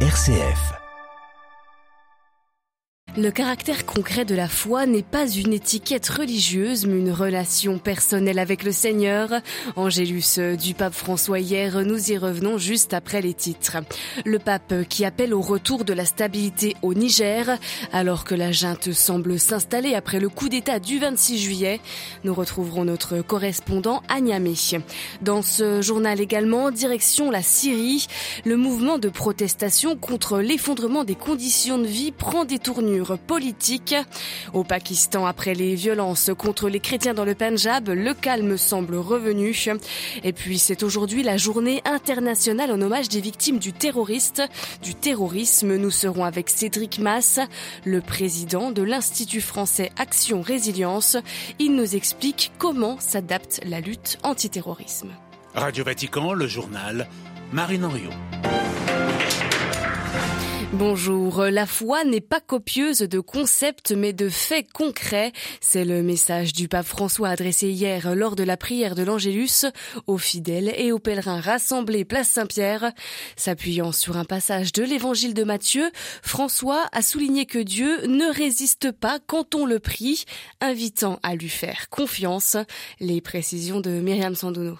RCF. 0.00 0.85
Le 3.18 3.30
caractère 3.30 3.86
concret 3.86 4.26
de 4.26 4.34
la 4.34 4.46
foi 4.46 4.84
n'est 4.84 5.02
pas 5.02 5.26
une 5.26 5.54
étiquette 5.54 6.06
religieuse, 6.06 6.84
mais 6.84 6.98
une 6.98 7.10
relation 7.12 7.78
personnelle 7.78 8.38
avec 8.38 8.62
le 8.62 8.72
Seigneur. 8.72 9.30
Angélus 9.74 10.38
du 10.60 10.74
pape 10.74 10.92
François 10.92 11.40
hier, 11.40 11.82
nous 11.86 12.12
y 12.12 12.18
revenons 12.18 12.58
juste 12.58 12.92
après 12.92 13.22
les 13.22 13.32
titres. 13.32 13.78
Le 14.26 14.38
pape 14.38 14.86
qui 14.90 15.06
appelle 15.06 15.32
au 15.32 15.40
retour 15.40 15.86
de 15.86 15.94
la 15.94 16.04
stabilité 16.04 16.76
au 16.82 16.92
Niger, 16.92 17.58
alors 17.90 18.24
que 18.24 18.34
la 18.34 18.52
junte 18.52 18.92
semble 18.92 19.38
s'installer 19.38 19.94
après 19.94 20.20
le 20.20 20.28
coup 20.28 20.50
d'État 20.50 20.78
du 20.78 20.98
26 20.98 21.38
juillet. 21.38 21.80
Nous 22.22 22.34
retrouverons 22.34 22.84
notre 22.84 23.22
correspondant 23.22 24.02
à 24.10 24.20
Niamey. 24.20 24.52
Dans 25.22 25.40
ce 25.40 25.80
journal 25.80 26.20
également, 26.20 26.70
direction 26.70 27.30
la 27.30 27.40
Syrie, 27.42 28.08
le 28.44 28.58
mouvement 28.58 28.98
de 28.98 29.08
protestation 29.08 29.96
contre 29.96 30.40
l'effondrement 30.40 31.04
des 31.04 31.14
conditions 31.14 31.78
de 31.78 31.86
vie 31.86 32.12
prend 32.12 32.44
des 32.44 32.58
tournures 32.58 33.05
politique. 33.14 33.94
Au 34.52 34.64
Pakistan, 34.64 35.26
après 35.26 35.54
les 35.54 35.76
violences 35.76 36.32
contre 36.36 36.68
les 36.68 36.80
chrétiens 36.80 37.14
dans 37.14 37.24
le 37.24 37.36
Punjab, 37.36 37.88
le 37.88 38.12
calme 38.12 38.56
semble 38.56 38.96
revenu. 38.96 39.54
Et 40.24 40.32
puis 40.32 40.58
c'est 40.58 40.82
aujourd'hui 40.82 41.22
la 41.22 41.36
journée 41.36 41.82
internationale 41.84 42.72
en 42.72 42.80
hommage 42.80 43.08
des 43.08 43.20
victimes 43.20 43.58
du 43.58 43.72
terroriste, 43.72 44.42
du 44.82 44.94
terrorisme. 44.94 45.76
Nous 45.76 45.90
serons 45.90 46.24
avec 46.24 46.50
Cédric 46.50 46.98
Mass, 46.98 47.38
le 47.84 48.00
président 48.00 48.72
de 48.72 48.82
l'Institut 48.82 49.40
français 49.40 49.92
Action 49.98 50.42
Résilience. 50.42 51.16
Il 51.58 51.76
nous 51.76 51.94
explique 51.94 52.52
comment 52.58 52.98
s'adapte 52.98 53.60
la 53.64 53.80
lutte 53.80 54.18
antiterrorisme. 54.22 55.10
Radio 55.54 55.84
Vatican, 55.84 56.32
le 56.32 56.46
journal, 56.46 57.08
Marine 57.52 57.84
Henriot. 57.84 58.55
Bonjour, 60.78 61.44
la 61.44 61.64
foi 61.64 62.04
n'est 62.04 62.20
pas 62.20 62.40
copieuse 62.40 62.98
de 62.98 63.18
concepts 63.18 63.92
mais 63.92 64.12
de 64.12 64.28
faits 64.28 64.70
concrets. 64.74 65.32
C'est 65.62 65.86
le 65.86 66.02
message 66.02 66.52
du 66.52 66.68
pape 66.68 66.84
François 66.84 67.30
adressé 67.30 67.70
hier 67.70 68.14
lors 68.14 68.36
de 68.36 68.42
la 68.42 68.58
prière 68.58 68.94
de 68.94 69.02
l'Angélus 69.02 69.64
aux 70.06 70.18
fidèles 70.18 70.74
et 70.76 70.92
aux 70.92 70.98
pèlerins 70.98 71.40
rassemblés 71.40 72.04
place 72.04 72.28
Saint-Pierre. 72.28 72.92
S'appuyant 73.36 73.90
sur 73.90 74.18
un 74.18 74.26
passage 74.26 74.70
de 74.72 74.82
l'évangile 74.82 75.32
de 75.32 75.44
Matthieu, 75.44 75.90
François 76.20 76.84
a 76.92 77.00
souligné 77.00 77.46
que 77.46 77.58
Dieu 77.58 78.06
ne 78.06 78.30
résiste 78.30 78.92
pas 78.92 79.18
quand 79.26 79.54
on 79.54 79.64
le 79.64 79.78
prie, 79.78 80.24
invitant 80.60 81.18
à 81.22 81.36
lui 81.36 81.48
faire 81.48 81.88
confiance. 81.88 82.58
Les 83.00 83.22
précisions 83.22 83.80
de 83.80 83.92
Myriam 83.92 84.34
Sandouno. 84.34 84.76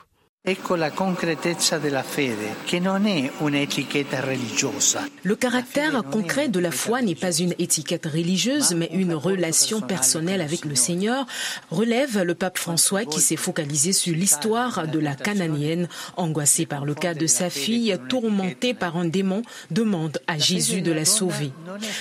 Le 5.25 5.34
caractère 5.34 6.05
concret 6.05 6.47
de 6.48 6.61
la 6.61 6.70
foi 6.70 7.02
n'est 7.02 7.16
pas 7.16 7.33
une 7.33 7.55
étiquette 7.58 8.06
religieuse, 8.06 8.72
mais 8.77 8.89
une 8.92 9.14
relation 9.14 9.80
personnelle 9.80 10.41
avec 10.41 10.64
le 10.64 10.77
Seigneur, 10.77 11.27
relève 11.72 12.22
le 12.22 12.36
pape 12.36 12.58
François 12.58 13.05
qui 13.05 13.20
s'est 13.20 13.34
focalisé 13.34 13.92
sur 13.92 14.14
l'histoire 14.14 14.86
de 14.86 15.00
la 15.00 15.17
cananéenne, 15.17 15.89
angoissée 16.17 16.64
par 16.64 16.84
le 16.84 16.94
cas 16.94 17.14
de 17.14 17.27
sa 17.27 17.50
fille, 17.50 17.98
tourmentée 18.08 18.72
par 18.72 18.97
un 18.97 19.06
démon, 19.06 19.42
demande 19.72 20.20
à 20.28 20.39
Jésus 20.39 20.80
de 20.80 20.92
la 20.92 21.05
sauver. 21.05 21.50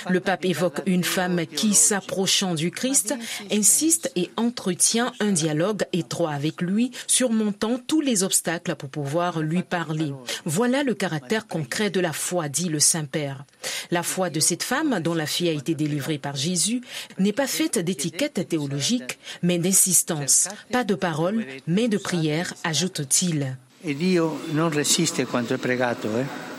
Le 0.07 0.19
pape 0.19 0.45
évoque 0.45 0.83
une 0.85 1.03
femme 1.03 1.47
qui, 1.47 1.73
s'approchant 1.73 2.53
du 2.53 2.69
Christ, 2.69 3.15
insiste 3.51 4.11
et 4.15 4.29
entretient 4.37 5.13
un 5.19 5.31
dialogue 5.31 5.85
étroit 5.93 6.33
avec 6.33 6.61
lui, 6.61 6.91
surmontant 7.07 7.79
tous 7.87 8.01
les 8.01 8.21
obstacles 8.21 8.34
pour 8.77 8.89
pouvoir 8.89 9.39
lui 9.39 9.63
parler. 9.63 10.13
Voilà 10.45 10.83
le 10.83 10.93
caractère 10.93 11.47
concret 11.47 11.89
de 11.89 11.99
la 11.99 12.13
foi, 12.13 12.49
dit 12.49 12.69
le 12.69 12.79
Saint-Père. 12.79 13.45
La 13.91 14.03
foi 14.03 14.29
de 14.29 14.39
cette 14.39 14.63
femme, 14.63 14.99
dont 14.99 15.13
la 15.13 15.25
fille 15.25 15.49
a 15.49 15.53
été 15.53 15.75
délivrée 15.75 16.17
par 16.17 16.35
Jésus, 16.35 16.81
n'est 17.19 17.33
pas 17.33 17.47
faite 17.47 17.79
d'étiquettes 17.79 18.47
théologiques, 18.47 19.19
mais 19.41 19.57
d'insistance. 19.57 20.47
Pas 20.71 20.83
de 20.83 20.95
parole, 20.95 21.45
mais 21.67 21.87
de 21.87 21.97
prière, 21.97 22.53
ajoute-t-il. 22.63 23.57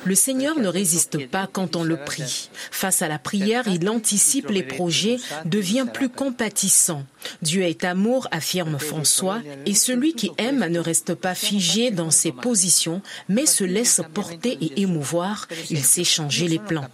Le 0.07 0.15
Seigneur 0.15 0.57
ne 0.61 0.69
résiste 0.69 1.27
pas 1.27 1.49
quand 1.53 1.75
on 1.75 1.83
le 1.83 1.97
prie. 1.97 2.49
Face 2.71 3.03
à 3.03 3.09
la 3.09 3.19
prière, 3.19 3.65
il 3.67 3.89
anticipe 3.89 4.51
les 4.51 4.63
projets, 4.63 5.17
devient 5.45 5.87
plus 5.93 6.09
compatissant. 6.09 7.05
Dieu 7.43 7.63
est 7.63 7.83
amour, 7.83 8.29
affirme 8.31 8.79
François, 8.79 9.41
et 9.67 9.75
celui 9.75 10.15
qui 10.15 10.31
aime 10.39 10.65
ne 10.69 10.79
reste 10.79 11.15
pas 11.15 11.35
figé 11.35 11.91
dans 11.91 12.13
ses 12.13 12.31
positions, 12.31 13.03
mais 13.29 13.47
se 13.47 13.65
laisse 13.65 14.01
porter 14.15 14.57
et 14.61 14.81
émouvoir. 14.81 15.49
Il 15.71 15.83
sait 15.83 16.05
changer 16.05 16.47
les 16.47 16.61
plans. 16.61 16.87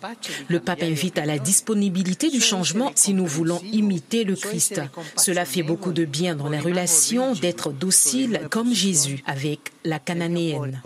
Le 0.48 0.58
pape 0.58 0.82
invite 0.82 1.18
à 1.18 1.26
la 1.26 1.38
disponibilité 1.38 2.30
du 2.30 2.40
changement 2.40 2.92
si 2.94 3.12
nous 3.12 3.26
voulons 3.26 3.60
imiter 3.72 4.24
le 4.24 4.36
Christ. 4.36 4.80
Cela 5.16 5.44
fait 5.44 5.62
beaucoup 5.62 5.92
de 5.92 6.06
bien 6.06 6.34
dans 6.34 6.48
la 6.48 6.60
relation 6.60 7.34
d'être 7.34 7.72
docile 7.72 8.40
comme 8.50 8.72
Jésus 8.72 9.22
avec 9.26 9.60
la 9.84 9.98
cananéenne. 10.22 10.80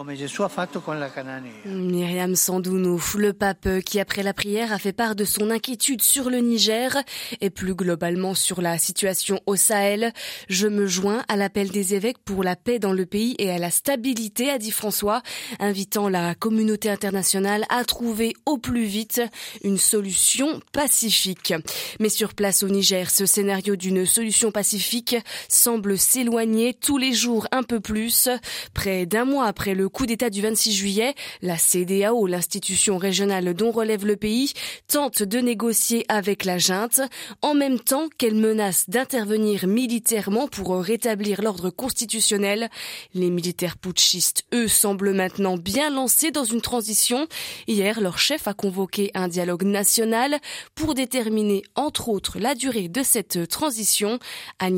Myriam 1.66 2.34
Sandounou, 2.34 3.00
le 3.16 3.32
pape 3.32 3.68
qui 3.84 4.00
après 4.00 4.22
la 4.22 4.32
prière 4.32 4.72
a 4.72 4.78
fait 4.78 4.92
part 4.92 5.14
de 5.14 5.24
son 5.24 5.50
inquiétude 5.50 6.02
sur 6.02 6.30
le 6.30 6.38
Niger 6.38 6.96
et 7.40 7.50
plus 7.50 7.74
globalement 7.74 8.34
sur 8.34 8.60
la 8.60 8.78
situation 8.78 9.40
au 9.46 9.56
Sahel. 9.56 10.12
Je 10.48 10.66
me 10.66 10.86
joins 10.86 11.22
à 11.28 11.36
l'appel 11.36 11.70
des 11.70 11.94
évêques 11.94 12.18
pour 12.24 12.42
la 12.42 12.56
paix 12.56 12.78
dans 12.78 12.92
le 12.92 13.06
pays 13.06 13.34
et 13.38 13.50
à 13.50 13.58
la 13.58 13.70
stabilité, 13.70 14.50
a 14.50 14.58
dit 14.58 14.70
François, 14.70 15.22
invitant 15.58 16.08
la 16.08 16.34
communauté 16.34 16.88
internationale 16.90 17.64
à 17.68 17.84
trouver 17.84 18.34
au 18.46 18.58
plus 18.58 18.84
vite 18.84 19.20
une 19.62 19.78
solution 19.78 20.60
pacifique. 20.72 21.54
Mais 22.00 22.08
sur 22.08 22.34
place 22.34 22.62
au 22.62 22.68
Niger, 22.68 23.10
ce 23.10 23.26
scénario 23.26 23.76
d'une 23.76 24.06
solution 24.06 24.50
pacifique 24.50 25.16
semble 25.48 25.98
s'éloigner 25.98 26.74
tous 26.74 26.98
les 26.98 27.12
jours 27.12 27.46
un 27.52 27.62
peu 27.62 27.80
plus. 27.80 28.28
Près 28.74 29.04
d'un 29.06 29.24
mois 29.26 29.46
après 29.46 29.74
le 29.74 29.88
coup 29.88 30.06
d'État 30.06 30.30
du 30.30 30.40
26 30.40 30.72
juillet, 30.72 31.14
la 31.42 31.58
CDA 31.58 32.14
l'institution 32.26 32.98
régionale 32.98 33.54
dont 33.54 33.70
relève 33.70 34.06
le 34.06 34.16
pays, 34.16 34.52
tente 34.88 35.22
de 35.22 35.38
négocier 35.38 36.04
avec 36.08 36.44
la 36.44 36.58
junte, 36.58 37.00
en 37.42 37.54
même 37.54 37.80
temps 37.80 38.08
qu'elle 38.18 38.34
menace 38.34 38.88
d'intervenir 38.88 39.66
militairement 39.66 40.48
pour 40.48 40.76
rétablir 40.76 41.42
l'ordre 41.42 41.70
constitutionnel. 41.70 42.70
Les 43.14 43.30
militaires 43.30 43.76
putschistes, 43.76 44.44
eux, 44.54 44.68
semblent 44.68 45.14
maintenant 45.14 45.56
bien 45.56 45.90
lancés 45.90 46.30
dans 46.30 46.44
une 46.44 46.60
transition. 46.60 47.26
Hier, 47.66 48.00
leur 48.00 48.18
chef 48.18 48.48
a 48.48 48.54
convoqué 48.54 49.10
un 49.14 49.28
dialogue 49.28 49.64
national 49.64 50.38
pour 50.74 50.94
déterminer, 50.94 51.62
entre 51.74 52.08
autres, 52.08 52.38
la 52.38 52.54
durée 52.54 52.88
de 52.88 53.02
cette 53.02 53.48
transition. 53.48 54.18
À 54.58 54.68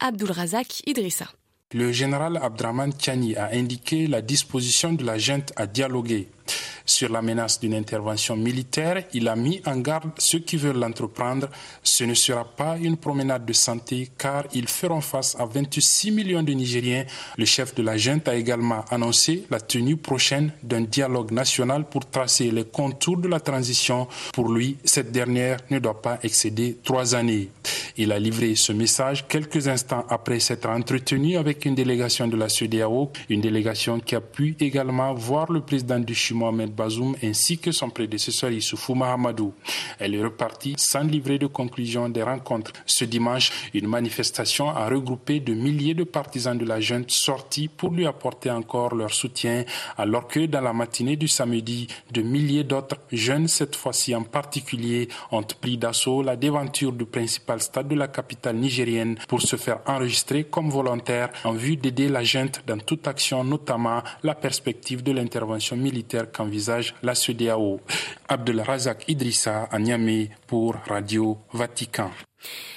Abdulrazak 0.00 0.82
Idrissa. 0.86 1.37
Le 1.74 1.92
général 1.92 2.38
Abdraman 2.38 2.94
Tiani 2.94 3.36
a 3.36 3.50
indiqué 3.52 4.06
la 4.06 4.22
disposition 4.22 4.94
de 4.94 5.04
la 5.04 5.18
junte 5.18 5.52
à 5.54 5.66
dialoguer. 5.66 6.28
Sur 6.88 7.12
la 7.12 7.20
menace 7.20 7.60
d'une 7.60 7.74
intervention 7.74 8.34
militaire, 8.34 9.04
il 9.12 9.28
a 9.28 9.36
mis 9.36 9.60
en 9.66 9.76
garde 9.76 10.08
ceux 10.16 10.38
qui 10.38 10.56
veulent 10.56 10.78
l'entreprendre. 10.78 11.48
Ce 11.82 12.02
ne 12.02 12.14
sera 12.14 12.44
pas 12.46 12.78
une 12.78 12.96
promenade 12.96 13.44
de 13.44 13.52
santé 13.52 14.08
car 14.16 14.44
ils 14.54 14.66
feront 14.66 15.02
face 15.02 15.36
à 15.38 15.44
26 15.44 16.12
millions 16.12 16.42
de 16.42 16.52
Nigériens. 16.54 17.04
Le 17.36 17.44
chef 17.44 17.74
de 17.74 17.82
la 17.82 17.98
junte 17.98 18.26
a 18.26 18.34
également 18.34 18.86
annoncé 18.90 19.44
la 19.50 19.60
tenue 19.60 19.98
prochaine 19.98 20.50
d'un 20.62 20.80
dialogue 20.80 21.30
national 21.30 21.84
pour 21.84 22.08
tracer 22.08 22.50
les 22.50 22.64
contours 22.64 23.18
de 23.18 23.28
la 23.28 23.38
transition. 23.40 24.08
Pour 24.32 24.50
lui, 24.50 24.78
cette 24.82 25.12
dernière 25.12 25.58
ne 25.70 25.80
doit 25.80 26.00
pas 26.00 26.18
excéder 26.22 26.78
trois 26.82 27.14
années. 27.14 27.50
Il 27.98 28.12
a 28.12 28.18
livré 28.18 28.54
ce 28.54 28.72
message 28.72 29.26
quelques 29.28 29.68
instants 29.68 30.06
après 30.08 30.40
s'être 30.40 30.70
entretenu 30.70 31.36
avec 31.36 31.66
une 31.66 31.74
délégation 31.74 32.28
de 32.28 32.36
la 32.36 32.48
CEDEAO, 32.48 33.12
une 33.28 33.42
délégation 33.42 34.00
qui 34.00 34.14
a 34.14 34.22
pu 34.22 34.56
également 34.58 35.12
voir 35.12 35.52
le 35.52 35.60
président 35.60 35.98
du 35.98 36.14
Chili 36.14 36.38
Mohamed 36.38 36.77
Bazoum 36.78 37.16
ainsi 37.24 37.58
que 37.58 37.72
son 37.72 37.90
prédécesseur 37.90 38.52
Issoufou 38.52 38.94
Mahamadou. 38.94 39.52
Elle 39.98 40.14
est 40.14 40.22
repartie 40.22 40.74
sans 40.78 41.02
livrer 41.02 41.38
de 41.38 41.48
conclusion 41.48 42.08
des 42.08 42.22
rencontres. 42.22 42.72
Ce 42.86 43.04
dimanche, 43.04 43.50
une 43.74 43.88
manifestation 43.88 44.68
a 44.68 44.88
regroupé 44.88 45.40
de 45.40 45.54
milliers 45.54 45.94
de 45.94 46.04
partisans 46.04 46.56
de 46.56 46.64
la 46.64 46.80
junte 46.80 47.10
sortis 47.10 47.66
pour 47.66 47.90
lui 47.90 48.06
apporter 48.06 48.50
encore 48.50 48.94
leur 48.94 49.12
soutien, 49.12 49.64
alors 49.96 50.28
que 50.28 50.46
dans 50.46 50.60
la 50.60 50.72
matinée 50.72 51.16
du 51.16 51.26
samedi, 51.26 51.88
de 52.12 52.22
milliers 52.22 52.64
d'autres 52.64 53.00
jeunes, 53.10 53.48
cette 53.48 53.74
fois-ci 53.74 54.14
en 54.14 54.22
particulier, 54.22 55.08
ont 55.32 55.42
pris 55.42 55.78
d'assaut 55.78 56.22
la 56.22 56.36
déventure 56.36 56.92
du 56.92 57.06
principal 57.06 57.60
stade 57.60 57.88
de 57.88 57.96
la 57.96 58.06
capitale 58.06 58.56
nigérienne 58.56 59.16
pour 59.26 59.42
se 59.42 59.56
faire 59.56 59.80
enregistrer 59.86 60.44
comme 60.44 60.70
volontaires 60.70 61.30
en 61.44 61.52
vue 61.52 61.76
d'aider 61.76 62.08
la 62.08 62.22
junte 62.22 62.62
dans 62.68 62.78
toute 62.78 63.08
action, 63.08 63.42
notamment 63.42 64.02
la 64.22 64.36
perspective 64.36 65.02
de 65.02 65.10
l'intervention 65.10 65.76
militaire 65.76 66.30
qu'envisage 66.30 66.67
la 67.02 67.14
CEDEAO. 67.14 67.80
Abdel 68.28 68.60
Razak 68.60 69.04
Idrissa 69.08 69.68
à 69.70 69.78
pour 70.46 70.76
Radio 70.86 71.38
Vatican. 71.52 72.10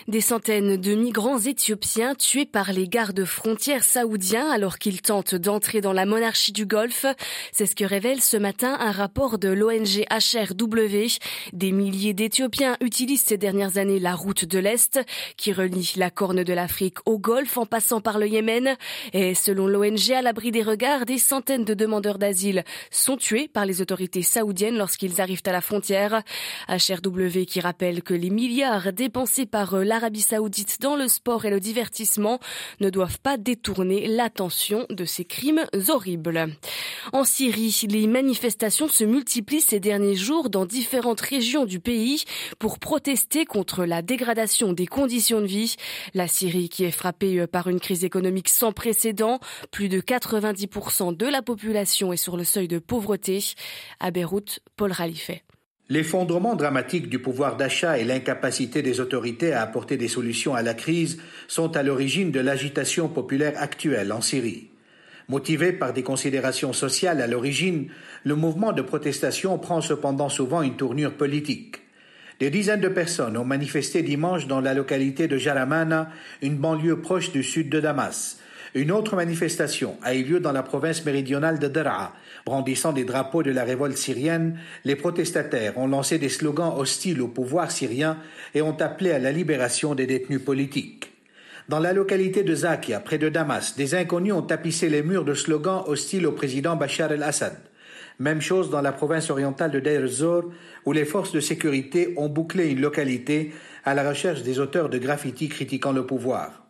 Des 0.07 0.21
centaines 0.21 0.77
de 0.77 0.95
migrants 0.95 1.39
éthiopiens 1.39 2.15
tués 2.15 2.45
par 2.45 2.73
les 2.73 2.87
gardes 2.87 3.25
frontières 3.25 3.83
saoudiens 3.83 4.49
alors 4.49 4.79
qu'ils 4.79 5.01
tentent 5.01 5.35
d'entrer 5.35 5.81
dans 5.81 5.93
la 5.93 6.05
monarchie 6.05 6.51
du 6.51 6.65
Golfe. 6.65 7.05
C'est 7.51 7.65
ce 7.65 7.75
que 7.75 7.85
révèle 7.85 8.21
ce 8.21 8.37
matin 8.37 8.77
un 8.79 8.91
rapport 8.91 9.37
de 9.37 9.49
l'ONG 9.49 10.05
HRW. 10.09 11.19
Des 11.53 11.71
milliers 11.71 12.13
d'Éthiopiens 12.13 12.77
utilisent 12.81 13.23
ces 13.23 13.37
dernières 13.37 13.77
années 13.77 13.99
la 13.99 14.15
route 14.15 14.45
de 14.45 14.59
l'Est 14.59 14.99
qui 15.37 15.53
relie 15.53 15.93
la 15.95 16.09
corne 16.09 16.43
de 16.43 16.53
l'Afrique 16.53 16.97
au 17.05 17.19
Golfe 17.19 17.57
en 17.57 17.65
passant 17.65 18.01
par 18.01 18.17
le 18.17 18.27
Yémen. 18.27 18.75
Et 19.13 19.35
selon 19.35 19.67
l'ONG, 19.67 20.11
à 20.11 20.21
l'abri 20.21 20.51
des 20.51 20.63
regards, 20.63 21.05
des 21.05 21.19
centaines 21.19 21.65
de 21.65 21.73
demandeurs 21.73 22.17
d'asile 22.17 22.63
sont 22.89 23.17
tués 23.17 23.47
par 23.47 23.65
les 23.65 23.81
autorités 23.81 24.23
saoudiennes 24.23 24.77
lorsqu'ils 24.77 25.21
arrivent 25.21 25.43
à 25.45 25.51
la 25.51 25.61
frontière. 25.61 26.23
HRW 26.67 27.45
qui 27.45 27.59
rappelle 27.59 28.01
que 28.01 28.13
les 28.13 28.29
milliards 28.29 28.91
dépensés 28.93 29.45
par 29.51 29.75
euh, 29.75 29.83
l'Arabie 29.83 30.21
saoudite 30.21 30.77
dans 30.81 30.95
le 30.95 31.07
sport 31.07 31.45
et 31.45 31.49
le 31.49 31.59
divertissement 31.59 32.39
ne 32.79 32.89
doivent 32.89 33.19
pas 33.19 33.37
détourner 33.37 34.07
l'attention 34.07 34.85
de 34.89 35.05
ces 35.05 35.25
crimes 35.25 35.65
horribles. 35.89 36.47
En 37.13 37.23
Syrie, 37.23 37.81
les 37.89 38.07
manifestations 38.07 38.87
se 38.87 39.03
multiplient 39.03 39.61
ces 39.61 39.79
derniers 39.79 40.15
jours 40.15 40.49
dans 40.49 40.65
différentes 40.65 41.21
régions 41.21 41.65
du 41.65 41.79
pays 41.79 42.23
pour 42.57 42.79
protester 42.79 43.45
contre 43.45 43.85
la 43.85 44.01
dégradation 44.01 44.73
des 44.73 44.87
conditions 44.87 45.41
de 45.41 45.45
vie. 45.45 45.75
La 46.13 46.27
Syrie 46.27 46.69
qui 46.69 46.83
est 46.83 46.91
frappée 46.91 47.39
euh, 47.39 47.47
par 47.47 47.67
une 47.67 47.79
crise 47.79 48.03
économique 48.03 48.49
sans 48.49 48.71
précédent, 48.71 49.39
plus 49.71 49.89
de 49.89 49.99
90% 49.99 51.15
de 51.15 51.25
la 51.25 51.41
population 51.41 52.13
est 52.13 52.17
sur 52.17 52.37
le 52.37 52.43
seuil 52.43 52.67
de 52.67 52.79
pauvreté. 52.79 53.39
À 53.99 54.11
Beyrouth, 54.11 54.59
Paul 54.75 54.91
Ralifet. 54.91 55.43
L'effondrement 55.91 56.55
dramatique 56.55 57.09
du 57.09 57.19
pouvoir 57.19 57.57
d'achat 57.57 57.97
et 57.97 58.05
l'incapacité 58.05 58.81
des 58.81 59.01
autorités 59.01 59.51
à 59.51 59.61
apporter 59.61 59.97
des 59.97 60.07
solutions 60.07 60.55
à 60.55 60.61
la 60.61 60.73
crise 60.73 61.17
sont 61.49 61.75
à 61.75 61.83
l'origine 61.83 62.31
de 62.31 62.39
l'agitation 62.39 63.09
populaire 63.09 63.55
actuelle 63.57 64.13
en 64.13 64.21
Syrie. 64.21 64.69
Motivé 65.27 65.73
par 65.73 65.91
des 65.91 66.01
considérations 66.01 66.71
sociales 66.71 67.19
à 67.19 67.27
l'origine, 67.27 67.89
le 68.23 68.35
mouvement 68.35 68.71
de 68.71 68.81
protestation 68.81 69.59
prend 69.59 69.81
cependant 69.81 70.29
souvent 70.29 70.61
une 70.61 70.77
tournure 70.77 71.15
politique. 71.15 71.81
Des 72.39 72.49
dizaines 72.49 72.79
de 72.79 72.87
personnes 72.87 73.35
ont 73.35 73.43
manifesté 73.43 74.01
dimanche 74.01 74.47
dans 74.47 74.61
la 74.61 74.73
localité 74.73 75.27
de 75.27 75.35
Jaramana, 75.35 76.09
une 76.41 76.55
banlieue 76.55 77.01
proche 77.01 77.33
du 77.33 77.43
sud 77.43 77.67
de 77.67 77.81
Damas, 77.81 78.39
une 78.73 78.91
autre 78.91 79.17
manifestation 79.17 79.97
a 80.01 80.15
eu 80.15 80.23
lieu 80.23 80.39
dans 80.39 80.53
la 80.53 80.63
province 80.63 81.03
méridionale 81.03 81.59
de 81.59 81.67
Daraa. 81.67 82.13
Brandissant 82.45 82.91
des 82.91 83.03
drapeaux 83.03 83.43
de 83.43 83.51
la 83.51 83.63
révolte 83.63 83.97
syrienne, 83.97 84.57
les 84.83 84.95
protestataires 84.95 85.77
ont 85.77 85.87
lancé 85.87 86.17
des 86.17 86.29
slogans 86.29 86.73
hostiles 86.75 87.21
au 87.21 87.27
pouvoir 87.27 87.71
syrien 87.71 88.17
et 88.55 88.61
ont 88.61 88.77
appelé 88.79 89.11
à 89.11 89.19
la 89.19 89.31
libération 89.31 89.93
des 89.93 90.07
détenus 90.07 90.43
politiques. 90.43 91.11
Dans 91.69 91.79
la 91.79 91.93
localité 91.93 92.43
de 92.43 92.55
Zakia, 92.55 92.99
près 92.99 93.19
de 93.19 93.29
Damas, 93.29 93.75
des 93.77 93.93
inconnus 93.93 94.33
ont 94.33 94.41
tapissé 94.41 94.89
les 94.89 95.03
murs 95.03 95.23
de 95.23 95.35
slogans 95.35 95.83
hostiles 95.85 96.25
au 96.25 96.31
président 96.31 96.75
Bachar 96.75 97.11
el-Assad. 97.11 97.55
Même 98.19 98.41
chose 98.41 98.69
dans 98.69 98.81
la 98.81 98.91
province 98.91 99.29
orientale 99.29 99.71
de 99.71 99.79
Deir 99.79 100.07
Zor, 100.07 100.45
où 100.85 100.91
les 100.91 101.05
forces 101.05 101.31
de 101.31 101.39
sécurité 101.39 102.13
ont 102.17 102.29
bouclé 102.29 102.69
une 102.69 102.81
localité 102.81 103.53
à 103.85 103.93
la 103.93 104.07
recherche 104.07 104.43
des 104.43 104.59
auteurs 104.59 104.89
de 104.89 104.97
graffitis 104.97 105.49
critiquant 105.49 105.91
le 105.91 106.05
pouvoir. 106.05 106.60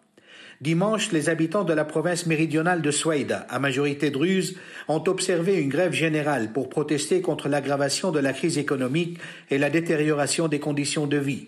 Dimanche, 0.62 1.12
les 1.12 1.28
habitants 1.28 1.64
de 1.64 1.74
la 1.74 1.86
province 1.86 2.28
méridionale 2.28 2.84
de 2.84 2.92
Souaïda, 2.92 3.48
à 3.50 3.58
majorité 3.58 4.12
druze, 4.12 4.56
ont 4.88 5.04
observé 5.08 5.56
une 5.56 5.70
grève 5.70 5.94
générale 5.94 6.54
pour 6.54 6.70
protester 6.70 7.22
contre 7.22 7.50
l'aggravation 7.50 8.12
de 8.12 8.20
la 8.20 8.32
crise 8.32 8.60
économique 8.60 9.18
et 9.50 9.58
la 9.58 9.72
détérioration 9.72 10.48
des 10.48 10.60
conditions 10.60 11.08
de 11.08 11.18
vie. 11.18 11.48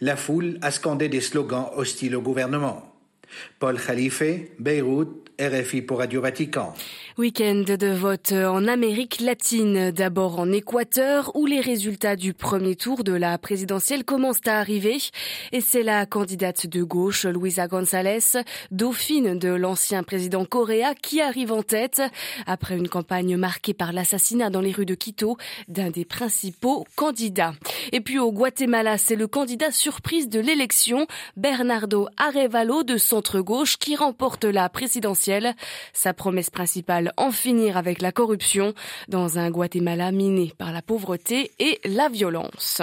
La 0.00 0.16
foule 0.16 0.58
a 0.62 0.70
scandé 0.70 1.10
des 1.10 1.20
slogans 1.20 1.68
hostiles 1.76 2.16
au 2.16 2.22
gouvernement. 2.22 2.93
Paul 3.58 3.80
Khalife, 3.80 4.22
Beyrouth, 4.58 5.24
RFI 5.40 5.82
pour 5.82 5.98
Radio 5.98 6.20
Vatican. 6.20 6.74
Week-end 7.18 7.64
de 7.66 7.92
vote 7.92 8.32
en 8.32 8.68
Amérique 8.68 9.20
latine, 9.20 9.90
d'abord 9.90 10.38
en 10.38 10.52
Équateur, 10.52 11.34
où 11.34 11.46
les 11.46 11.60
résultats 11.60 12.14
du 12.14 12.34
premier 12.34 12.76
tour 12.76 13.02
de 13.02 13.12
la 13.12 13.36
présidentielle 13.38 14.04
commencent 14.04 14.46
à 14.46 14.58
arriver. 14.58 14.98
Et 15.52 15.60
c'est 15.60 15.82
la 15.82 16.06
candidate 16.06 16.66
de 16.68 16.82
gauche, 16.82 17.24
Luisa 17.24 17.66
González, 17.66 18.42
dauphine 18.70 19.38
de 19.38 19.48
l'ancien 19.48 20.04
président 20.04 20.44
Correa, 20.44 20.94
qui 20.94 21.20
arrive 21.20 21.52
en 21.52 21.62
tête, 21.62 22.02
après 22.46 22.76
une 22.76 22.88
campagne 22.88 23.36
marquée 23.36 23.74
par 23.74 23.92
l'assassinat 23.92 24.50
dans 24.50 24.60
les 24.60 24.72
rues 24.72 24.86
de 24.86 24.94
Quito 24.94 25.36
d'un 25.68 25.90
des 25.90 26.04
principaux 26.04 26.84
candidats. 26.94 27.54
Et 27.92 28.00
puis 28.00 28.18
au 28.18 28.32
Guatemala, 28.32 28.98
c'est 28.98 29.16
le 29.16 29.26
candidat 29.26 29.72
surprise 29.72 30.28
de 30.28 30.40
l'élection, 30.40 31.06
Bernardo 31.36 32.08
Arevalo 32.16 32.84
de 32.84 32.96
centre-gauche, 33.24 33.78
qui 33.78 33.96
remporte 33.96 34.44
la 34.44 34.68
présidentielle. 34.68 35.54
Sa 35.92 36.12
promesse 36.12 36.50
principale 36.50 37.12
en 37.16 37.30
finir 37.30 37.76
avec 37.76 38.02
la 38.02 38.12
corruption 38.12 38.74
dans 39.08 39.38
un 39.38 39.50
Guatemala 39.50 40.12
miné 40.12 40.52
par 40.58 40.72
la 40.72 40.82
pauvreté 40.82 41.52
et 41.58 41.80
la 41.84 42.08
violence. 42.08 42.82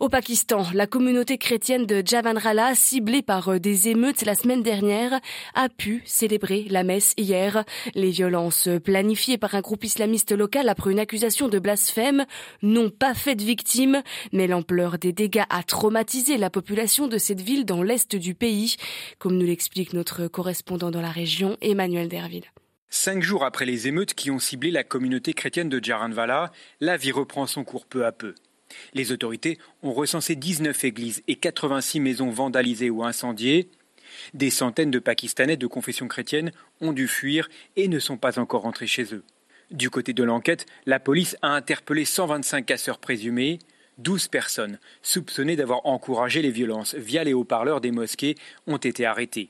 Au 0.00 0.08
Pakistan, 0.08 0.66
la 0.74 0.86
communauté 0.86 1.38
chrétienne 1.38 1.86
de 1.86 2.02
Javanrala, 2.04 2.74
ciblée 2.74 3.22
par 3.22 3.58
des 3.60 3.88
émeutes 3.88 4.24
la 4.24 4.34
semaine 4.34 4.62
dernière, 4.62 5.20
a 5.54 5.68
pu 5.68 6.02
célébrer 6.04 6.66
la 6.68 6.82
messe 6.82 7.14
hier. 7.16 7.64
Les 7.94 8.10
violences 8.10 8.68
planifiées 8.84 9.38
par 9.38 9.54
un 9.54 9.60
groupe 9.60 9.84
islamiste 9.84 10.32
local 10.32 10.68
après 10.68 10.92
une 10.92 10.98
accusation 10.98 11.48
de 11.48 11.58
blasphème 11.58 12.26
n'ont 12.62 12.90
pas 12.90 13.14
fait 13.14 13.36
de 13.36 13.44
victimes, 13.44 14.02
mais 14.32 14.46
l'ampleur 14.46 14.98
des 14.98 15.12
dégâts 15.12 15.44
a 15.48 15.62
traumatisé 15.62 16.36
la 16.36 16.50
population 16.50 17.08
de 17.08 17.18
cette 17.18 17.40
ville 17.40 17.64
dans 17.64 17.82
l'est 17.82 18.14
du 18.16 18.34
pays, 18.34 18.76
comme 19.18 19.38
nous 19.38 19.46
l'explique 19.52 19.92
notre 19.92 20.28
correspondant 20.28 20.90
dans 20.90 21.02
la 21.02 21.10
région, 21.10 21.58
Emmanuel 21.60 22.08
Derville. 22.08 22.46
Cinq 22.88 23.22
jours 23.22 23.44
après 23.44 23.66
les 23.66 23.86
émeutes 23.86 24.14
qui 24.14 24.30
ont 24.30 24.38
ciblé 24.38 24.70
la 24.70 24.82
communauté 24.82 25.34
chrétienne 25.34 25.68
de 25.68 25.78
Jaranvala, 25.84 26.52
la 26.80 26.96
vie 26.96 27.12
reprend 27.12 27.46
son 27.46 27.62
cours 27.62 27.84
peu 27.84 28.06
à 28.06 28.12
peu. 28.12 28.34
Les 28.94 29.12
autorités 29.12 29.58
ont 29.82 29.92
recensé 29.92 30.36
19 30.36 30.84
églises 30.84 31.22
et 31.28 31.36
86 31.36 32.00
maisons 32.00 32.30
vandalisées 32.30 32.88
ou 32.88 33.04
incendiées. 33.04 33.68
Des 34.32 34.48
centaines 34.48 34.90
de 34.90 34.98
Pakistanais 34.98 35.58
de 35.58 35.66
confession 35.66 36.08
chrétienne 36.08 36.50
ont 36.80 36.94
dû 36.94 37.06
fuir 37.06 37.50
et 37.76 37.88
ne 37.88 37.98
sont 37.98 38.16
pas 38.16 38.38
encore 38.38 38.62
rentrés 38.62 38.86
chez 38.86 39.12
eux. 39.12 39.22
Du 39.70 39.90
côté 39.90 40.14
de 40.14 40.24
l'enquête, 40.24 40.64
la 40.86 40.98
police 40.98 41.36
a 41.42 41.48
interpellé 41.48 42.06
125 42.06 42.64
casseurs 42.64 42.98
présumés. 42.98 43.58
12 43.98 44.28
personnes 44.28 44.78
soupçonnées 45.02 45.56
d'avoir 45.56 45.86
encouragé 45.86 46.42
les 46.42 46.50
violences 46.50 46.94
via 46.94 47.24
les 47.24 47.34
haut-parleurs 47.34 47.80
des 47.80 47.90
mosquées 47.90 48.36
ont 48.66 48.78
été 48.78 49.06
arrêtées. 49.06 49.48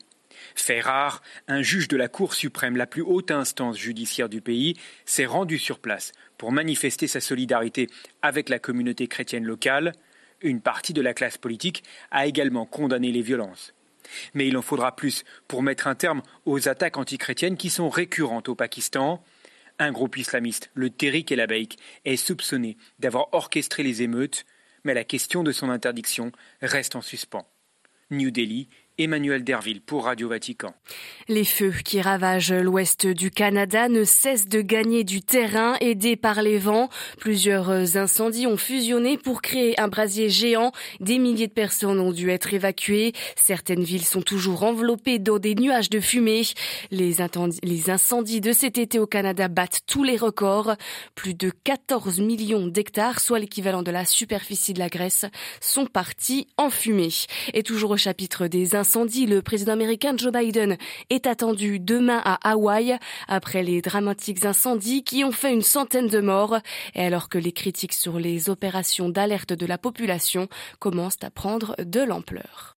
Fait 0.54 0.80
rare, 0.80 1.22
un 1.48 1.62
juge 1.62 1.88
de 1.88 1.96
la 1.96 2.08
Cour 2.08 2.34
suprême, 2.34 2.76
la 2.76 2.86
plus 2.86 3.02
haute 3.02 3.30
instance 3.30 3.78
judiciaire 3.78 4.28
du 4.28 4.40
pays, 4.40 4.76
s'est 5.04 5.26
rendu 5.26 5.58
sur 5.58 5.78
place 5.78 6.12
pour 6.38 6.52
manifester 6.52 7.06
sa 7.06 7.20
solidarité 7.20 7.88
avec 8.22 8.48
la 8.48 8.58
communauté 8.58 9.06
chrétienne 9.06 9.44
locale. 9.44 9.93
Une 10.40 10.60
partie 10.60 10.93
de 10.93 11.02
la 11.02 11.14
classe 11.14 11.38
politique 11.38 11.84
a 12.10 12.26
également 12.26 12.67
condamné 12.67 13.12
les 13.12 13.22
violences. 13.22 13.74
Mais 14.34 14.48
il 14.48 14.56
en 14.56 14.62
faudra 14.62 14.96
plus 14.96 15.24
pour 15.46 15.62
mettre 15.62 15.86
un 15.86 15.94
terme 15.94 16.22
aux 16.44 16.69
attaques 16.69 16.96
antichrétiennes 16.96 17.56
qui 17.56 17.70
sont 17.70 17.88
récurrentes 17.88 18.48
au 18.48 18.55
Pakistan. 18.55 19.22
Un 19.82 19.91
groupe 19.91 20.17
islamiste, 20.17 20.70
le 20.74 20.91
Tehrik 20.91 21.32
el 21.32 21.41
Abaïk, 21.41 21.77
est 22.05 22.15
soupçonné 22.15 22.77
d'avoir 23.01 23.34
orchestré 23.34 23.82
les 23.82 24.03
émeutes, 24.03 24.46
mais 24.84 24.94
la 24.94 25.03
question 25.03 25.43
de 25.43 25.51
son 25.51 25.70
interdiction 25.70 26.31
reste 26.60 26.94
en 26.94 27.01
suspens. 27.01 27.48
New 28.08 28.31
Delhi, 28.31 28.69
Emmanuel 28.99 29.43
Derville 29.43 29.81
pour 29.81 30.05
Radio 30.05 30.29
Vatican. 30.29 30.75
Les 31.29 31.44
feux 31.44 31.72
qui 31.84 32.01
ravagent 32.01 32.53
l'ouest 32.53 33.06
du 33.06 33.31
Canada 33.31 33.89
ne 33.89 34.05
cessent 34.05 34.49
de 34.49 34.61
gagner 34.61 35.03
du 35.03 35.22
terrain 35.22 35.77
aidés 35.81 36.17
par 36.17 36.43
les 36.43 36.58
vents. 36.58 36.91
Plusieurs 37.19 37.96
incendies 37.96 38.46
ont 38.46 38.58
fusionné 38.58 39.17
pour 39.17 39.41
créer 39.41 39.81
un 39.81 39.89
brasier 39.89 40.29
géant. 40.29 40.72
Des 41.01 41.19
milliers 41.19 41.46
de 41.46 41.53
personnes 41.53 42.01
ont 42.01 42.13
dû 42.13 42.31
être 42.31 42.53
évacuées. 42.53 43.13
Certaines 43.37 43.82
villes 43.82 44.05
sont 44.05 44.20
toujours 44.20 44.63
enveloppées 44.63 45.19
dans 45.19 45.39
des 45.39 45.55
nuages 45.55 45.91
de 45.91 46.01
fumée. 46.01 46.43
Les, 46.91 47.20
incendies 47.91 48.41
de 48.41 48.53
cet 48.53 48.79
été 48.79 48.99
au 48.99 49.06
Canada 49.06 49.49
battent 49.49 49.81
tous 49.87 50.05
les 50.05 50.17
records. 50.17 50.77
Plus 51.15 51.34
de 51.34 51.51
14 51.65 52.20
millions 52.20 52.67
d'hectares, 52.67 53.20
soit 53.20 53.39
l'équivalent 53.39 53.82
de 53.82 53.91
la 53.91 54.05
superficie 54.05 54.75
de 54.75 54.79
la 54.81 54.89
Grèce, 54.89 55.25
sont 55.61 55.87
partis 55.87 56.46
en 56.58 56.69
fumée. 56.69 57.08
Et 57.55 57.63
toujours 57.63 57.93
au 57.93 57.96
chapitre 57.96 58.46
des 58.49 58.75
incendie, 58.82 59.27
le 59.27 59.43
président 59.43 59.74
américain 59.74 60.12
Joe 60.17 60.32
Biden 60.32 60.77
est 61.08 61.29
attendu 61.29 61.79
demain 61.79 62.20
à 62.24 62.51
Hawaï 62.51 62.98
après 63.29 63.62
les 63.62 63.81
dramatiques 63.81 64.44
incendies 64.44 65.05
qui 65.05 65.22
ont 65.22 65.31
fait 65.31 65.53
une 65.53 65.62
centaine 65.62 66.08
de 66.08 66.19
morts 66.19 66.58
et 66.96 67.05
alors 67.05 67.29
que 67.29 67.39
les 67.39 67.53
critiques 67.53 67.93
sur 67.93 68.19
les 68.19 68.51
opérations 68.51 69.08
d'alerte 69.08 69.53
de 69.53 69.67
la 69.67 69.79
population 69.79 70.48
commencent 70.81 71.22
à 71.22 71.31
prendre 71.31 71.77
de 71.79 72.01
l'ampleur. 72.01 72.77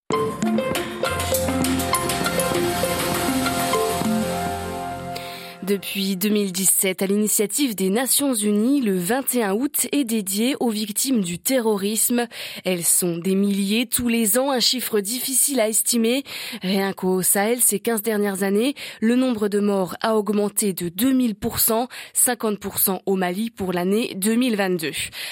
Depuis 5.66 6.16
2017, 6.16 7.02
à 7.02 7.08
l'initiative 7.08 7.74
des 7.74 7.90
Nations 7.90 8.36
Unies, 8.36 8.82
le 8.82 9.00
21 9.00 9.54
août 9.54 9.88
est 9.92 10.04
dédié 10.04 10.56
aux 10.60 10.70
victimes 10.70 11.22
du 11.22 11.40
terrorisme. 11.40 12.28
Elles 12.66 12.84
sont 12.84 13.18
des 13.18 13.34
milliers 13.34 13.88
tous 13.88 14.08
les 14.08 14.38
ans, 14.38 14.52
un 14.52 14.60
chiffre 14.60 15.00
difficile 15.00 15.60
à 15.60 15.68
estimer. 15.68 16.24
Rien 16.62 16.94
qu'au 16.94 17.24
Sahel, 17.24 17.62
ces 17.62 17.80
15 17.80 18.04
dernières 18.04 18.44
années, 18.44 18.76
le 19.02 19.16
nombre 19.16 19.48
de 19.48 19.60
morts 19.60 19.96
a 20.02 20.18
augmenté 20.18 20.74
de 20.74 20.88
2000%, 20.88 21.88
50% 22.14 23.00
au 23.08 23.16
Mali 23.16 23.50
pour 23.50 23.74
l'année 23.74 24.14
2022. 24.18 24.92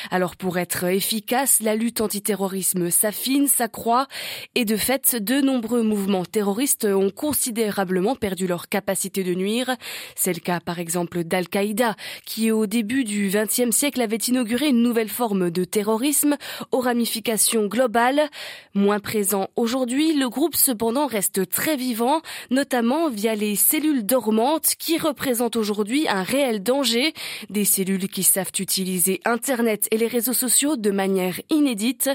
Alors 0.10 0.36
pour 0.36 0.58
être 0.58 0.86
efficace, 0.86 1.60
la 1.62 1.76
lutte 1.76 2.02
antiterrorisme 2.02 2.90
s'affine, 2.90 3.48
s'accroît 3.48 4.08
et 4.56 4.66
de 4.66 4.78
fait, 4.78 5.16
de 5.16 5.42
nombreux 5.42 5.84
mouvements 5.84 6.26
terroristes 6.26 6.86
ont 6.86 7.12
considérablement 7.12 8.16
perdu 8.16 8.48
leur 8.48 8.68
capacité 8.68 9.24
de 9.24 9.36
nuire. 9.36 9.76
C'est 10.24 10.32
le 10.32 10.40
cas 10.40 10.62
par 10.62 10.80
exemple 10.80 11.26
d'Al-Qaïda, 11.26 11.98
qui 12.26 12.50
au 12.50 12.66
début 12.66 13.04
du 13.04 13.28
XXe 13.28 13.76
siècle 13.76 14.00
avait 14.00 14.16
inauguré 14.16 14.70
une 14.70 14.82
nouvelle 14.82 15.10
forme 15.10 15.52
de 15.52 15.66
terrorisme 15.66 16.38
aux 16.72 16.80
ramifications 16.80 17.66
globales. 17.66 18.30
Moins 18.74 19.02
présent 19.02 19.50
aujourd'hui, 19.58 20.14
le 20.14 20.30
groupe 20.30 20.56
cependant 20.56 21.08
reste 21.08 21.50
très 21.50 21.76
vivant, 21.76 22.22
notamment 22.52 23.10
via 23.10 23.36
les 23.36 23.58
cellules 23.58 24.06
dormantes 24.06 24.76
qui 24.80 24.98
représentent 24.98 25.58
aujourd'hui 25.58 26.08
un 26.08 26.24
réel 26.24 26.64
danger, 26.64 27.14
des 27.50 27.66
cellules 27.66 28.08
qui 28.08 28.24
savent 28.24 28.54
utiliser 28.60 29.20
Internet 29.26 29.90
et 29.92 29.98
les 29.98 30.08
réseaux 30.08 30.32
sociaux 30.32 30.78
de 30.78 30.92
manière 30.92 31.42
inédite. 31.50 32.10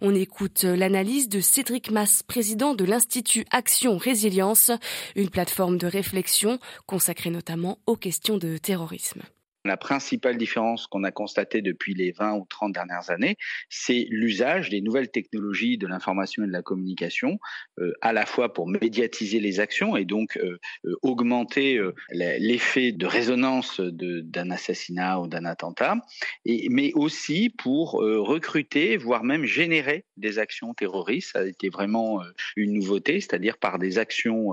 On 0.00 0.16
écoute 0.16 0.64
l'analyse 0.64 1.28
de 1.28 1.38
Cédric 1.40 1.92
Mass, 1.92 2.24
président 2.24 2.74
de 2.74 2.84
l'Institut 2.84 3.44
Action 3.52 3.98
Résilience, 3.98 4.72
une 5.14 5.30
plateforme 5.30 5.78
de 5.78 5.86
réflexion 5.86 6.58
consacrée 6.86 7.30
notamment 7.30 7.51
aux 7.86 7.96
questions 7.96 8.38
de 8.38 8.56
terrorisme. 8.56 9.22
La 9.64 9.76
principale 9.76 10.38
différence 10.38 10.88
qu'on 10.88 11.04
a 11.04 11.12
constatée 11.12 11.62
depuis 11.62 11.94
les 11.94 12.10
20 12.10 12.34
ou 12.34 12.46
30 12.50 12.72
dernières 12.72 13.10
années, 13.10 13.36
c'est 13.68 14.08
l'usage 14.10 14.70
des 14.70 14.80
nouvelles 14.80 15.10
technologies 15.10 15.78
de 15.78 15.86
l'information 15.86 16.42
et 16.42 16.48
de 16.48 16.52
la 16.52 16.62
communication, 16.62 17.38
euh, 17.78 17.92
à 18.00 18.12
la 18.12 18.26
fois 18.26 18.52
pour 18.52 18.66
médiatiser 18.66 19.38
les 19.38 19.60
actions 19.60 19.96
et 19.96 20.04
donc 20.04 20.36
euh, 20.36 20.58
euh, 20.84 20.96
augmenter 21.02 21.80
l'effet 22.10 22.90
de 22.90 23.06
résonance 23.06 23.80
d'un 23.80 24.50
assassinat 24.50 25.20
ou 25.20 25.28
d'un 25.28 25.44
attentat, 25.44 25.96
mais 26.44 26.92
aussi 26.94 27.48
pour 27.48 27.92
recruter, 27.92 28.96
voire 28.96 29.22
même 29.22 29.44
générer 29.44 30.04
des 30.16 30.38
actions 30.38 30.74
terroristes. 30.74 31.32
Ça 31.32 31.40
a 31.40 31.44
été 31.44 31.68
vraiment 31.68 32.20
une 32.56 32.72
nouveauté, 32.72 33.20
c'est-à-dire 33.20 33.58
par 33.58 33.78
des 33.78 33.98
actions 33.98 34.52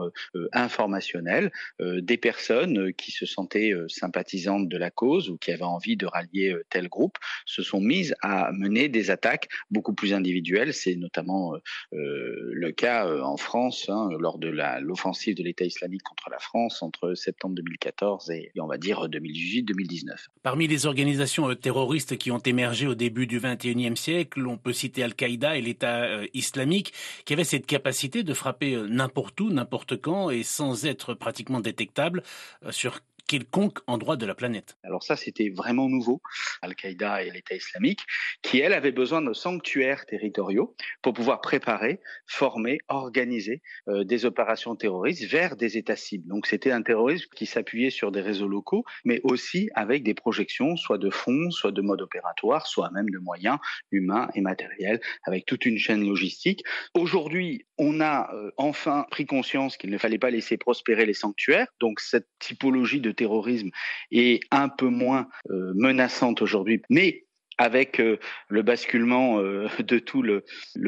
informationnelles, 0.53 1.51
des 1.79 2.17
personnes 2.17 2.93
qui 2.93 3.11
se 3.11 3.25
sentaient 3.25 3.73
sympathisantes 3.87 4.69
de 4.69 4.77
la 4.77 4.91
cause 4.99 5.29
ou 5.29 5.37
qui 5.37 5.51
avaient 5.51 5.63
envie 5.63 5.95
de 5.95 6.05
rallier 6.05 6.51
euh, 6.51 6.65
tel 6.69 6.89
groupe 6.89 7.17
se 7.45 7.63
sont 7.63 7.79
mises 7.79 8.13
à 8.21 8.51
mener 8.51 8.89
des 8.89 9.11
attaques 9.11 9.47
beaucoup 9.71 9.93
plus 9.93 10.13
individuelles. 10.13 10.73
C'est 10.73 10.95
notamment 10.95 11.53
euh, 11.53 11.59
euh, 11.93 12.49
le 12.51 12.71
cas 12.73 12.99
en 13.21 13.37
France 13.37 13.85
hein, 13.87 14.09
lors 14.19 14.39
de 14.39 14.49
l'offensive 14.81 15.35
de 15.37 15.43
l'État 15.43 15.63
islamique 15.63 16.03
contre 16.03 16.29
la 16.29 16.39
France 16.39 16.83
entre 16.83 17.13
septembre 17.13 17.55
2014 17.55 18.29
et, 18.31 18.51
on 18.59 18.67
va 18.67 18.77
dire 18.77 19.07
2018-2019. 19.07 20.25
Parmi 20.43 20.67
les 20.67 20.85
organisations 20.85 21.53
terroristes 21.55 22.17
qui 22.17 22.31
ont 22.31 22.39
émergé 22.39 22.85
au 22.87 22.95
début 22.95 23.25
du 23.25 23.39
21e 23.39 23.95
siècle, 23.95 24.45
on 24.45 24.57
peut 24.57 24.73
citer 24.73 25.03
Al-Qaïda 25.03 25.55
et 25.55 25.61
l'État 25.61 26.23
islamique 26.33 26.93
qui 27.23 27.33
avaient 27.33 27.45
cette 27.45 27.65
capacité 27.65 28.23
de 28.23 28.33
frapper 28.33 28.75
n'importe 28.89 29.39
où, 29.39 29.49
n'importe 29.49 29.95
quand 30.01 30.29
et 30.29 30.43
sans 30.43 30.85
être 30.85 31.13
pratiquement 31.13 31.61
détectable 31.61 32.23
sur 32.71 32.99
quelconque 33.29 33.77
endroit 33.85 34.17
de 34.17 34.25
la 34.25 34.33
planète. 34.33 34.75
Alors 34.83 35.03
ça, 35.03 35.15
c'était 35.15 35.49
vraiment 35.49 35.87
nouveau, 35.87 36.19
Al-Qaïda 36.63 37.23
et 37.23 37.29
l'État 37.29 37.53
islamique, 37.53 38.01
qui, 38.41 38.59
elles, 38.59 38.73
avaient 38.73 38.91
besoin 38.91 39.21
de 39.21 39.33
sanctuaires 39.33 40.07
territoriaux 40.07 40.75
pour 41.03 41.13
pouvoir 41.13 41.39
préparer, 41.39 42.01
former, 42.25 42.79
organiser 42.87 43.61
euh, 43.87 44.03
des 44.03 44.25
opérations 44.25 44.75
terroristes 44.75 45.25
vers 45.25 45.55
des 45.55 45.77
États 45.77 45.95
cibles. 45.95 46.27
Donc 46.27 46.47
c'était 46.47 46.71
un 46.71 46.81
terrorisme 46.81 47.27
qui 47.35 47.45
s'appuyait 47.45 47.91
sur 47.91 48.11
des 48.11 48.21
réseaux 48.21 48.47
locaux, 48.47 48.83
mais 49.05 49.21
aussi 49.23 49.69
avec 49.75 50.01
des 50.01 50.15
projections, 50.15 50.75
soit 50.75 50.97
de 50.97 51.11
fonds, 51.11 51.51
soit 51.51 51.71
de 51.71 51.81
mode 51.81 52.01
opératoire, 52.01 52.65
soit 52.65 52.89
même 52.89 53.11
de 53.11 53.19
moyens 53.19 53.59
humains 53.91 54.27
et 54.33 54.41
matériels, 54.41 54.99
avec 55.23 55.45
toute 55.45 55.67
une 55.67 55.77
chaîne 55.77 56.03
logistique. 56.03 56.63
Aujourd'hui, 56.95 57.67
on 57.79 58.01
a 58.01 58.29
euh, 58.33 58.51
enfin 58.57 59.07
pris 59.09 59.25
conscience 59.25 59.77
qu'il 59.77 59.89
ne 59.89 59.97
fallait 59.97 60.19
pas 60.19 60.29
laisser 60.29 60.57
prospérer 60.57 61.05
les 61.05 61.13
sanctuaires. 61.13 61.67
Donc 61.79 62.01
cette 62.01 62.27
typologie 62.37 62.99
de 62.99 63.11
terrorisme 63.11 63.69
est 64.11 64.41
un 64.51 64.69
peu 64.69 64.89
moins 64.89 65.27
euh, 65.49 65.73
menaçante 65.75 66.41
aujourd'hui. 66.41 66.81
Mais 66.89 67.25
avec 67.59 67.99
euh, 67.99 68.17
le 68.47 68.63
basculement 68.63 69.39
euh, 69.39 69.67
de 69.79 69.99
tout 69.99 70.23
le, 70.23 70.43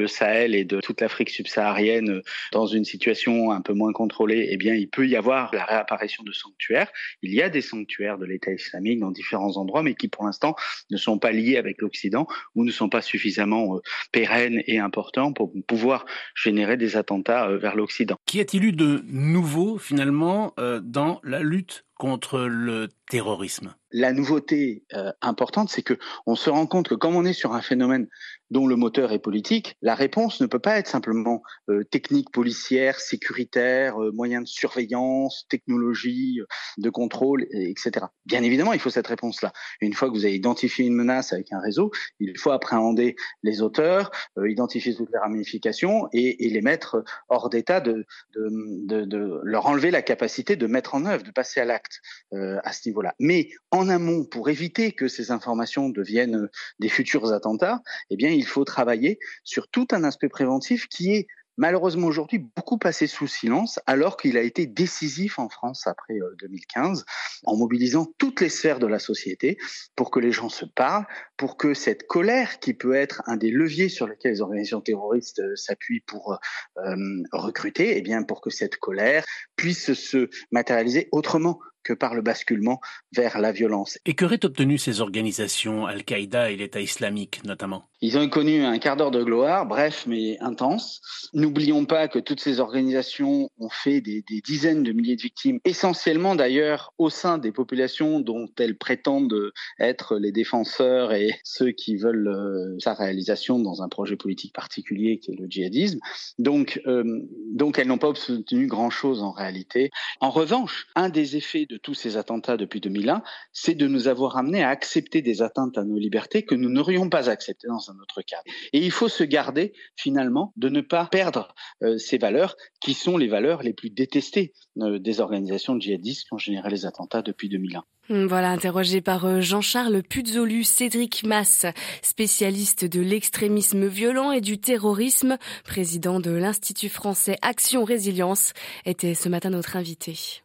Sahel 0.06 0.54
et 0.54 0.64
de 0.64 0.80
toute 0.80 1.02
l'Afrique 1.02 1.30
subsaharienne 1.30 2.10
euh, 2.10 2.22
dans 2.50 2.66
une 2.66 2.84
situation 2.84 3.52
un 3.52 3.60
peu 3.60 3.74
moins 3.74 3.92
contrôlée, 3.92 4.48
eh 4.50 4.56
bien, 4.56 4.74
il 4.74 4.88
peut 4.88 5.06
y 5.06 5.14
avoir 5.14 5.54
la 5.54 5.64
réapparition 5.64 6.24
de 6.24 6.32
sanctuaires. 6.32 6.90
Il 7.20 7.32
y 7.32 7.42
a 7.42 7.50
des 7.50 7.60
sanctuaires 7.60 8.18
de 8.18 8.24
l'État 8.24 8.52
islamique 8.52 9.00
dans 9.00 9.10
différents 9.10 9.58
endroits, 9.58 9.82
mais 9.82 9.94
qui 9.94 10.08
pour 10.08 10.24
l'instant 10.24 10.56
ne 10.90 10.96
sont 10.96 11.18
pas 11.18 11.30
liés 11.30 11.58
avec 11.58 11.80
l'Occident 11.82 12.26
ou 12.54 12.64
ne 12.64 12.70
sont 12.70 12.88
pas 12.88 13.02
suffisamment 13.02 13.78
pérennes 14.10 14.62
et 14.66 14.78
importants 14.78 15.34
pour 15.34 15.52
pouvoir 15.66 16.06
générer 16.34 16.78
des 16.78 16.96
attentats 16.96 17.48
vers 17.58 17.76
l'Occident. 17.76 18.16
Qu'y 18.24 18.40
a-t-il 18.40 18.64
eu 18.64 18.72
de 18.72 19.02
nouveau 19.06 19.76
finalement 19.76 20.54
dans 20.82 21.20
la 21.22 21.40
lutte 21.40 21.84
contre 22.02 22.40
le 22.40 22.88
terrorisme. 23.08 23.76
La 23.92 24.12
nouveauté 24.12 24.84
euh, 24.92 25.12
importante, 25.20 25.68
c'est 25.68 25.82
que 25.82 25.96
on 26.26 26.34
se 26.34 26.50
rend 26.50 26.66
compte 26.66 26.88
que 26.88 26.96
comme 26.96 27.14
on 27.14 27.24
est 27.24 27.32
sur 27.32 27.54
un 27.54 27.62
phénomène 27.62 28.08
dont 28.52 28.66
le 28.66 28.76
moteur 28.76 29.12
est 29.12 29.18
politique, 29.18 29.76
la 29.80 29.94
réponse 29.94 30.40
ne 30.42 30.46
peut 30.46 30.58
pas 30.58 30.78
être 30.78 30.86
simplement 30.86 31.42
euh, 31.70 31.84
technique 31.84 32.30
policière, 32.30 33.00
sécuritaire, 33.00 34.00
euh, 34.00 34.12
moyens 34.12 34.44
de 34.44 34.48
surveillance, 34.48 35.46
technologie 35.48 36.38
euh, 36.40 36.44
de 36.76 36.90
contrôle, 36.90 37.46
etc. 37.50 38.06
Bien 38.26 38.42
évidemment, 38.42 38.74
il 38.74 38.78
faut 38.78 38.90
cette 38.90 39.06
réponse-là. 39.06 39.52
Une 39.80 39.94
fois 39.94 40.08
que 40.08 40.14
vous 40.14 40.26
avez 40.26 40.34
identifié 40.34 40.84
une 40.84 40.94
menace 40.94 41.32
avec 41.32 41.50
un 41.50 41.60
réseau, 41.60 41.90
il 42.20 42.38
faut 42.38 42.50
appréhender 42.50 43.16
les 43.42 43.62
auteurs, 43.62 44.10
identifier 44.44 44.94
toutes 44.94 45.10
les 45.10 45.18
ramifications 45.18 46.08
et, 46.12 46.46
et 46.46 46.50
les 46.50 46.60
mettre 46.60 47.02
hors 47.30 47.48
d'état 47.48 47.80
de, 47.80 48.04
de, 48.34 48.48
de, 48.84 49.04
de, 49.06 49.40
leur 49.44 49.66
enlever 49.66 49.90
la 49.90 50.02
capacité 50.02 50.56
de 50.56 50.66
mettre 50.66 50.94
en 50.94 51.06
œuvre, 51.06 51.22
de 51.22 51.30
passer 51.30 51.60
à 51.60 51.64
l'acte 51.64 52.00
à 52.32 52.72
ce 52.72 52.88
niveau-là. 52.88 53.14
Mais 53.18 53.48
en 53.70 53.88
amont, 53.88 54.24
pour 54.24 54.50
éviter 54.50 54.92
que 54.92 55.08
ces 55.08 55.30
informations 55.30 55.88
deviennent 55.88 56.48
des 56.78 56.88
futurs 56.88 57.32
attentats, 57.32 57.82
eh 58.10 58.16
bien, 58.16 58.30
il 58.42 58.46
faut 58.48 58.64
travailler 58.64 59.18
sur 59.44 59.68
tout 59.68 59.86
un 59.92 60.04
aspect 60.04 60.28
préventif 60.28 60.88
qui 60.88 61.14
est 61.14 61.26
malheureusement 61.56 62.06
aujourd'hui 62.06 62.38
beaucoup 62.56 62.78
passé 62.78 63.06
sous 63.06 63.26
silence 63.26 63.78
alors 63.86 64.16
qu'il 64.16 64.36
a 64.36 64.42
été 64.42 64.66
décisif 64.66 65.38
en 65.38 65.48
France 65.48 65.86
après 65.86 66.18
2015 66.40 67.00
euh, 67.00 67.04
en 67.44 67.56
mobilisant 67.56 68.06
toutes 68.18 68.40
les 68.40 68.48
sphères 68.48 68.78
de 68.78 68.86
la 68.86 68.98
société 68.98 69.58
pour 69.94 70.10
que 70.10 70.18
les 70.18 70.32
gens 70.32 70.48
se 70.48 70.64
parlent, 70.64 71.06
pour 71.36 71.56
que 71.56 71.74
cette 71.74 72.06
colère 72.06 72.58
qui 72.58 72.74
peut 72.74 72.94
être 72.94 73.22
un 73.26 73.36
des 73.36 73.50
leviers 73.50 73.88
sur 73.88 74.06
lesquels 74.06 74.32
les 74.32 74.40
organisations 74.40 74.80
terroristes 74.80 75.40
euh, 75.40 75.54
s'appuient 75.56 76.04
pour 76.06 76.38
euh, 76.78 76.96
recruter, 77.32 77.90
et 77.90 77.98
eh 77.98 78.02
bien 78.02 78.22
pour 78.22 78.40
que 78.40 78.50
cette 78.50 78.76
colère 78.76 79.24
puisse 79.56 79.92
se 79.92 80.30
matérialiser 80.50 81.08
autrement 81.12 81.60
que 81.82 81.92
par 81.92 82.14
le 82.14 82.22
basculement 82.22 82.80
vers 83.14 83.38
la 83.38 83.52
violence. 83.52 83.98
Et 84.06 84.14
qu'auraient 84.14 84.44
obtenu 84.44 84.78
ces 84.78 85.00
organisations, 85.00 85.86
Al-Qaïda 85.86 86.50
et 86.50 86.56
l'État 86.56 86.80
islamique 86.80 87.44
notamment? 87.44 87.84
Ils 88.04 88.18
ont 88.18 88.28
connu 88.28 88.64
un 88.64 88.78
quart 88.78 88.96
d'heure 88.96 89.12
de 89.12 89.22
gloire, 89.22 89.64
bref 89.66 90.06
mais 90.08 90.36
intense. 90.40 91.00
N'oublions 91.34 91.84
pas 91.84 92.08
que 92.08 92.18
toutes 92.18 92.40
ces 92.40 92.58
organisations 92.58 93.48
ont 93.58 93.68
fait 93.68 94.00
des, 94.00 94.24
des, 94.28 94.40
dizaines 94.40 94.82
de 94.82 94.90
milliers 94.92 95.14
de 95.14 95.22
victimes, 95.22 95.60
essentiellement 95.64 96.34
d'ailleurs 96.34 96.92
au 96.98 97.10
sein 97.10 97.38
des 97.38 97.52
populations 97.52 98.18
dont 98.18 98.48
elles 98.58 98.76
prétendent 98.76 99.52
être 99.78 100.18
les 100.18 100.32
défenseurs 100.32 101.12
et 101.12 101.30
ceux 101.44 101.70
qui 101.70 101.96
veulent 101.96 102.28
euh, 102.28 102.76
sa 102.80 102.94
réalisation 102.94 103.60
dans 103.60 103.82
un 103.82 103.88
projet 103.88 104.16
politique 104.16 104.52
particulier 104.52 105.18
qui 105.18 105.32
est 105.32 105.36
le 105.38 105.46
djihadisme. 105.48 106.00
Donc, 106.38 106.80
euh, 106.86 107.04
donc 107.52 107.78
elles 107.78 107.86
n'ont 107.86 107.98
pas 107.98 108.08
obtenu 108.08 108.66
grand-chose 108.66 109.22
en 109.22 109.32
réalité. 109.32 109.90
En 110.20 110.30
revanche, 110.30 110.86
un 110.94 111.08
des 111.08 111.36
effets 111.36 111.66
de 111.66 111.71
tous 111.76 111.94
ces 111.94 112.16
attentats 112.16 112.56
depuis 112.56 112.80
2001, 112.80 113.22
c'est 113.52 113.74
de 113.74 113.86
nous 113.86 114.08
avoir 114.08 114.36
amené 114.36 114.62
à 114.62 114.68
accepter 114.68 115.22
des 115.22 115.42
atteintes 115.42 115.78
à 115.78 115.84
nos 115.84 115.98
libertés 115.98 116.44
que 116.44 116.54
nous 116.54 116.70
n'aurions 116.70 117.08
pas 117.08 117.28
acceptées 117.30 117.68
dans 117.68 117.90
un 117.90 117.98
autre 118.00 118.22
cadre. 118.22 118.44
Et 118.72 118.78
il 118.78 118.90
faut 118.90 119.08
se 119.08 119.24
garder 119.24 119.72
finalement 119.96 120.52
de 120.56 120.68
ne 120.68 120.80
pas 120.80 121.06
perdre 121.06 121.54
euh, 121.82 121.98
ces 121.98 122.18
valeurs 122.18 122.56
qui 122.80 122.94
sont 122.94 123.16
les 123.16 123.28
valeurs 123.28 123.62
les 123.62 123.72
plus 123.72 123.90
détestées 123.90 124.52
euh, 124.78 124.98
des 124.98 125.20
organisations 125.20 125.78
djihadistes 125.78 126.28
qui 126.28 126.34
ont 126.34 126.38
généré 126.38 126.70
les 126.70 126.86
attentats 126.86 127.22
depuis 127.22 127.48
2001. 127.48 127.84
Voilà, 128.08 128.50
interrogé 128.50 129.00
par 129.00 129.24
euh, 129.24 129.40
Jean-Charles 129.40 130.02
Puzolu, 130.02 130.64
Cédric 130.64 131.24
Mass, 131.24 131.66
spécialiste 132.02 132.84
de 132.84 133.00
l'extrémisme 133.00 133.86
violent 133.86 134.32
et 134.32 134.40
du 134.40 134.58
terrorisme, 134.58 135.38
président 135.64 136.18
de 136.18 136.32
l'Institut 136.32 136.88
français 136.88 137.38
Action 137.42 137.84
Résilience, 137.84 138.52
était 138.84 139.14
ce 139.14 139.28
matin 139.28 139.50
notre 139.50 139.76
invité. 139.76 140.42